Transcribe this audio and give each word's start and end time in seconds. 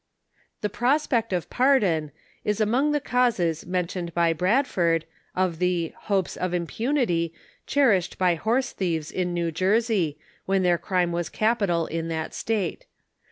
*• 0.57 0.61
The 0.61 0.67
prospect 0.69 1.31
of 1.31 1.51
pardon" 1.51 2.11
is 2.43 2.59
among 2.59 2.91
the 2.91 2.99
causes 2.99 3.67
mentioned 3.67 4.15
by 4.15 4.33
Bradford, 4.33 5.05
of 5.35 5.59
the«• 5.59 5.89
hopes 6.05 6.35
of 6.35 6.53
impunily" 6.55 7.33
cherished 7.67 8.17
by 8.17 8.33
horse 8.33 8.73
tJiieves 8.73 9.11
in 9.11 9.35
New 9.35 9.51
Jersey, 9.51 10.17
when 10.47 10.63
their 10.63 10.79
crime 10.79 11.11
was 11.11 11.29
capital 11.29 11.85
in 11.85 12.07
that 12.07 12.33
State. 12.33 12.87